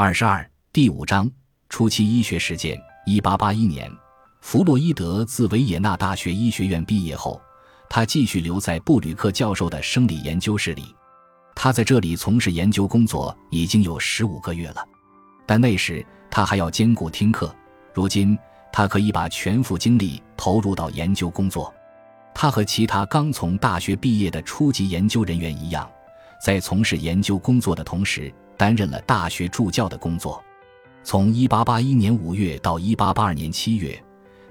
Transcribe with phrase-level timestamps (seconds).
[0.00, 1.28] 二十二第五章
[1.68, 2.80] 初期医学实践。
[3.04, 3.90] 一八八一年，
[4.40, 7.42] 弗洛伊德自维也纳大学医学院毕业后，
[7.90, 10.94] 他继续留在布吕克教授的生理研究室里。
[11.52, 14.86] 他在这里从事研究工作已经有十五个月了，
[15.44, 17.52] 但那时他还要兼顾听课。
[17.92, 18.38] 如今，
[18.72, 21.74] 他可以把全副精力投入到研究工作。
[22.32, 25.90] 他和其他刚从大学毕业的初级研究人员一样，
[26.40, 30.44] 在从事研究工作的同时，担任了大学助教的工作。
[31.02, 34.04] 从1881年5月到1882年7月，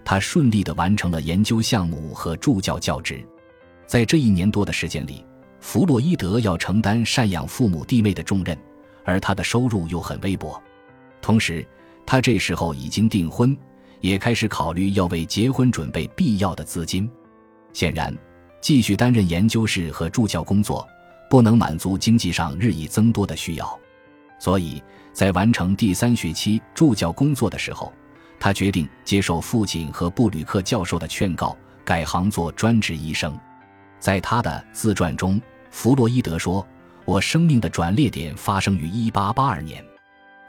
[0.03, 3.23] 他顺利地完成了研究项目和助教教职。
[3.85, 5.23] 在这一年多的时间里，
[5.59, 8.57] 弗洛伊德要承担赡养父母弟妹的重任，
[9.03, 10.59] 而他的收入又很微薄。
[11.21, 11.63] 同时，
[12.05, 13.55] 他这时候已经订婚，
[13.99, 17.09] 也开始考虑要为结婚准备必要的资金。
[17.73, 18.17] 显然，
[18.61, 20.87] 继续担任研究室和助教工作
[21.29, 23.79] 不能满足经济上日益增多的需要，
[24.39, 24.81] 所以
[25.13, 27.91] 在完成第三学期助教工作的时候，
[28.39, 33.37] 他决定接受父亲和布吕克教授的劝告，改行做专职医生。
[33.99, 36.65] 在他的自传中，弗洛伊德说
[37.03, 39.85] ：“我生命的转捩点发生于1882年，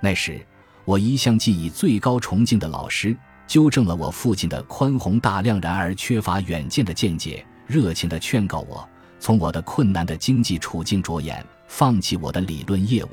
[0.00, 0.44] 那时
[0.84, 3.16] 我一向寄以最高崇敬的老师。”
[3.48, 8.86] 纠正了我父亲的宽宏大量然而缺乏远见的见解，热情地劝告我
[9.18, 13.08] 从我的困难的经济处境着眼，放弃我的理论业务。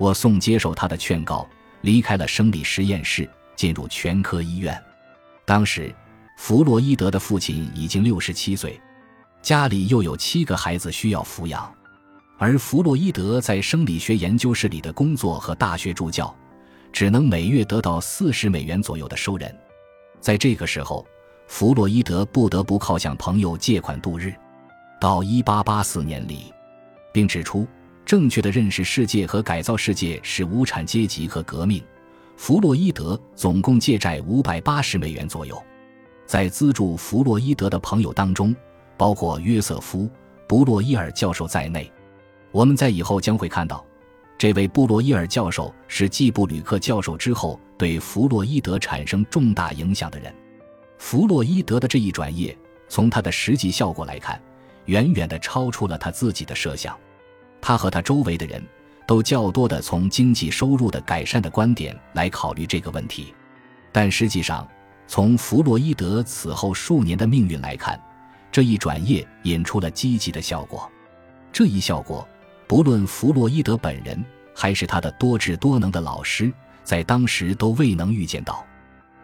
[0.00, 1.46] 我送接受他的劝告，
[1.82, 4.82] 离开了生理实验室，进入全科医院。
[5.44, 5.94] 当时，
[6.38, 8.80] 弗洛伊德的父亲已经六十七岁，
[9.42, 11.70] 家里又有七个孩子需要抚养，
[12.38, 16.34] 而弗洛伊德在生理学研究室里的工作和大学助教。
[16.92, 19.54] 只能每月得到四十美元左右的收人，
[20.18, 21.06] 在这个时候，
[21.46, 24.34] 弗洛伊德不得不靠向朋友借款度日。
[24.98, 26.52] 到一八八四年里，
[27.12, 27.68] 并指出
[28.10, 31.80] 正确的认识世界和改造世界是无产阶级和革命。
[32.36, 35.56] 弗洛伊德总共借债五百八十美元左右。
[36.26, 38.52] 在资助弗洛伊德的朋友当中，
[38.96, 40.06] 包括约瑟夫·
[40.48, 41.88] 布洛伊尔教授在内。
[42.50, 43.86] 我们在以后将会看到。
[44.36, 50.34] 这位布洛伊尔教授是继布吕克教授之后对弗洛伊德产生重大影响的人。
[50.98, 54.42] 弗洛伊德的这一转业，从他的实际效果来看，
[54.86, 56.98] 远远地超出了他自己的设想。
[57.60, 58.62] 他和他周围的人
[59.06, 63.34] 都较多地从经济收入的改善的观点来考虑这个问题，
[63.92, 64.66] 但实际上，
[65.06, 68.00] 从弗洛伊德此后数年的命运来看，
[68.52, 70.90] 这一转业引出了积极的效果。
[71.52, 72.26] 这一效果。
[72.68, 76.52] 不论弗洛伊德本人还是他的多智多能的老师，
[76.84, 78.64] 在当时都未能预见到。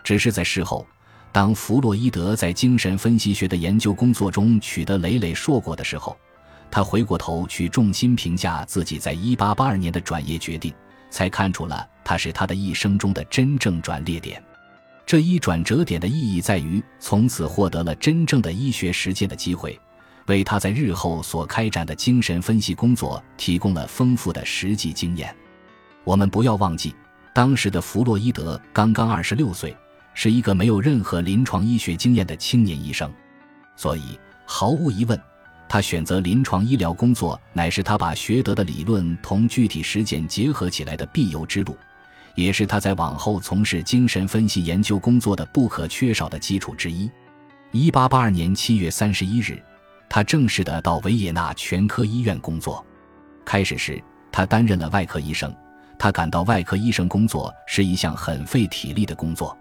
[0.02, 0.84] 只是在事后，
[1.30, 6.18] 当弗洛伊德在精神分析学的研究工作中取得累累硕果的时候，
[6.70, 10.72] 他回过头去重新评价自己在1882年的转业决定，
[11.10, 14.42] 才看出了他是他的一生中的真正转捩点。
[15.04, 19.78] 这一转折点的意义在于，从此获得了真正的医学实践的机会。
[20.26, 25.32] 为他在日后所开展的精神分析工作提供了丰富的实际经验。
[26.02, 26.92] 我们不要忘记，
[27.32, 29.76] 当时的弗洛伊德刚刚二十六岁，
[30.14, 33.08] 是一个没有任何临床医学经验的青年医生，
[33.76, 35.16] 所以毫无疑问，
[35.68, 41.76] 他选择临床医疗工作乃是他把学得的理论同具体实践结合起来的必由之路，
[42.34, 47.10] 也是他在往后从事精神分析研究工作的不可缺少的基础之一。
[47.72, 49.62] 一八八二年七月三十一日。
[50.08, 52.86] 他正式的到维也纳全科医院工作。
[53.44, 54.00] 开始时，
[54.30, 55.52] 他担任了外科医生。
[55.98, 59.58] 他感到外科医生工作是一项很费体力的工作。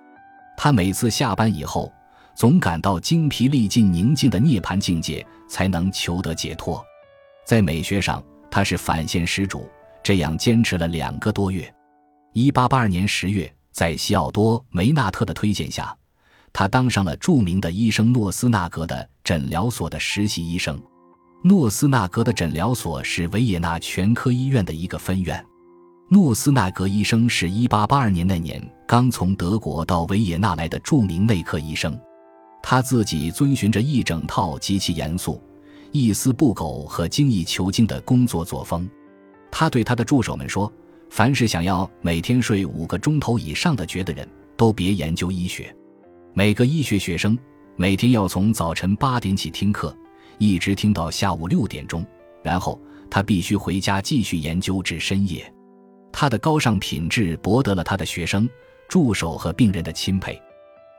[0.56, 1.92] 他每次下班以后，
[2.36, 6.84] 总感到精疲力尽、宁静的涅槃境界才能求得解脱。
[7.46, 9.68] 在美学上，他是反现实主。
[10.04, 11.74] 这样坚持了两个多月。
[12.34, 15.96] 一八八二年十月，在西奥多·梅纳特的推荐下。
[16.54, 20.80] 他当上了著名的医生诺斯纳格的诊疗所的实习医生。
[21.44, 25.44] 诺斯纳格的诊疗所是维也纳全科医院的一个分院。
[26.10, 32.00] 诺斯纳格医生是一八八二年那年刚从德国到维也纳来的著名内科医生。
[32.68, 35.40] 他自己遵循着一整套极其严肃、
[35.92, 38.90] 一丝不苟和精益求精的工作作风。
[39.52, 40.74] 他对他的助手们说
[41.12, 44.28] ：“凡是想要每天睡五个钟头以上的觉的人，
[44.58, 45.72] 都别研究医学。”
[46.34, 47.38] 每个医学学生
[47.76, 49.96] 每天要从早晨八点起听课，
[50.40, 52.04] 一直听到下午六点钟，
[52.42, 52.82] 然后
[53.12, 55.54] 他必须回家继续研究至深夜。
[56.12, 58.50] 他的高尚品质博得了他的学生、
[58.90, 60.42] 助手和病人的钦佩。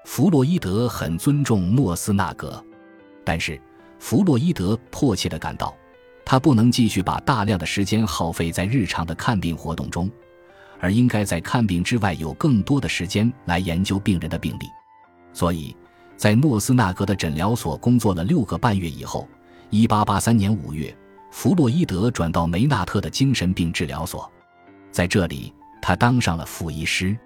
[0.08, 2.64] 弗洛伊德很尊重诺斯纳格，
[3.24, 3.60] 但是
[3.98, 5.76] 弗洛伊德迫切地感到，
[6.24, 10.08] 他不能继续把大量的时间耗费在日常的看病活动中，
[10.78, 14.66] 而应该在看病之外有更多的时间来研究病人的病例。
[15.32, 15.76] 所以，
[16.16, 19.28] 在诺斯纳格的诊疗所工作了六个半月以后
[19.72, 20.96] ，1883年5月，
[21.32, 24.30] 弗洛伊德转到梅纳特的精神病治疗所，
[24.92, 25.52] 在这里，
[25.82, 27.18] 他当上了副医师。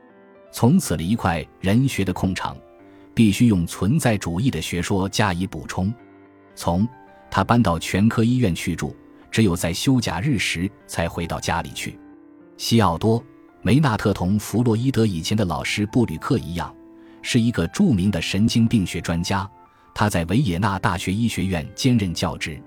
[0.53, 2.57] 从此了一块人学的空场，
[3.15, 5.93] 必须用存在主义的学说加以补充。
[6.55, 6.87] 从
[7.31, 8.95] 他搬到全科医院去住，
[9.31, 11.99] 只有在休假日时才回到家里去。
[12.57, 13.21] 西奥多·
[13.63, 16.75] 梅纳特同弗洛伊德以前的老师布吕克一样，
[17.23, 19.49] 是一个著名的神经病学专家。
[19.95, 22.61] 他在维也纳大学医学院兼任教职。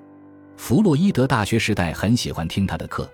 [0.58, 3.10] 弗洛伊德大学时代很喜欢听他的课，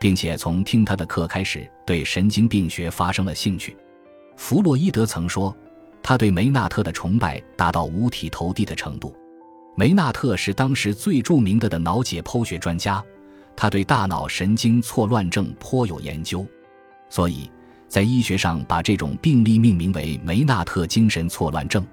[0.00, 3.76] 并且从听他的课开始对神经病学发生了兴趣。
[4.36, 5.54] 弗洛伊德曾说，
[6.02, 9.14] 他对梅纳特的崇拜达到五体投地的程度。
[9.76, 13.04] 梅纳特是当时最著名的的脑解剖学专家，
[13.54, 16.44] 他对大脑神经错乱症颇有研究，
[17.08, 17.50] 所以
[17.86, 21.86] 在医学上把这种病例命名为梅纳特精神错乱症。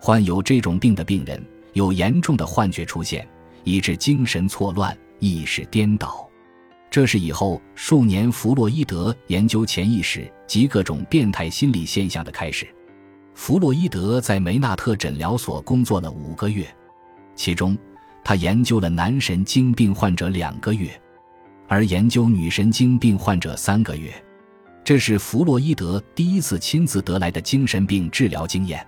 [0.00, 1.42] 患有这种病的病人
[1.72, 3.26] 有严重的幻觉出现，
[3.64, 6.28] 以致精神错乱、意识颠倒。
[6.88, 12.68] 这是以后数年弗洛伊德研究潜意识及各种变态心理现象的开始。
[13.36, 16.66] 弗洛伊德在梅纳特诊疗所工作了五个月，
[17.34, 17.76] 其中
[18.24, 20.98] 他研究了男神经病患者两个月，
[21.68, 24.10] 而研究女神经病患者三个月。
[24.82, 28.84] 这是弗洛伊德第一次亲自得来的精神病治疗经验。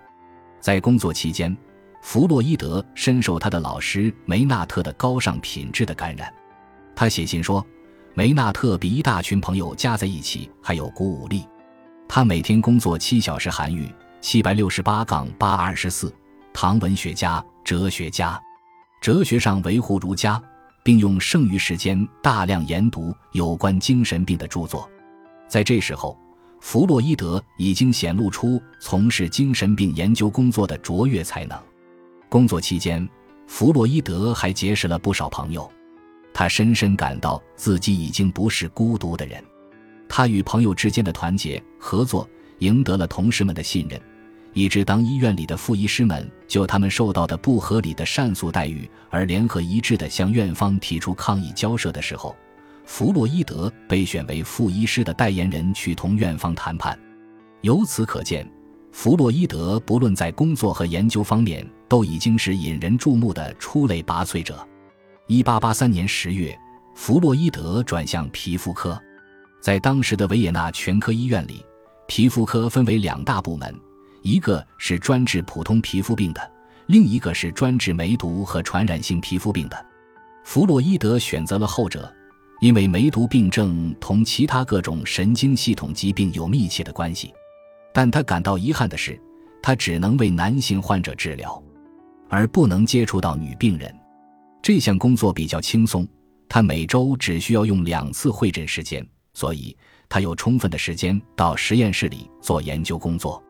[0.59, 1.55] 在工作期间，
[2.01, 6.33] 弗洛伊德深受他的老师梅纳特的高尚品质的感染。
[6.95, 7.65] 他写信说。
[8.15, 11.45] 梅纳特比一大群朋友加在一起还有鼓舞力。
[12.07, 13.87] 他每天工作七小时韩语，
[14.21, 16.13] 七百六十八杠八二十四。
[16.51, 18.41] 唐文学家、哲学家，
[19.01, 20.41] 哲学上维护儒家，
[20.83, 24.89] 并用剩余时间大量研读有关精神病的著作。
[25.47, 26.17] 在这时候，
[26.59, 31.57] 弗洛伊德已经显露出从事精神病研究工作的卓越才能。
[32.27, 33.07] 工作期间，
[33.47, 35.71] 弗洛伊德还结识了不少朋友。
[36.33, 39.41] 他深深感到自己已经不是孤独的人，
[40.09, 42.29] 他与朋友之间的团结合作
[42.59, 43.99] 赢得了同事们的信任，
[44.53, 52.35] 以致当医院里的副医师们就他们受到的不合理的善诉待遇而联合一致地向院方提出抗议交涉的时候，
[52.85, 56.97] 弗洛伊德被选为副医师的代言人去同院方谈判。
[57.61, 58.49] 由此可见，
[58.91, 64.67] 弗洛伊德不论在工作和研究方面都已经是引人注目的出类拔萃者。
[65.27, 66.57] 一八八三年十月，
[66.95, 68.99] 弗洛伊德转向皮肤科。
[69.61, 71.63] 在当时的维也纳全科医院里，
[72.09, 73.79] 皮肤科分为两大部门，
[74.23, 76.51] 一个是专治普通皮肤病的，
[76.87, 79.85] 另一个是专治梅毒和传染性皮肤病的。
[80.43, 82.11] 弗洛伊德选择了后者，
[82.61, 87.31] 因为梅毒病症同其他各种神经系统疾病有密切的关系。
[87.93, 89.21] 但他感到遗憾的是，
[89.61, 91.61] 他只能为男性患者治疗，
[92.27, 93.95] 而不能接触到女病人。
[94.63, 96.07] 这项工作比较轻松，
[96.47, 99.77] 他每周只需要用两次会诊时间，所以
[100.09, 103.41] 他有充分的时间到实验室里做研究工作。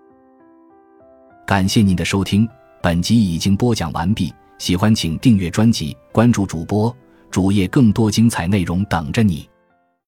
[1.47, 2.47] 感谢您的收听，
[2.83, 4.31] 本集已经播讲完毕。
[4.59, 6.93] 喜欢请订阅专辑，关注主播
[7.31, 9.49] 主页，更多精彩内容等着你。